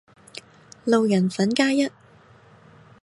[0.83, 1.87] 路人粉加一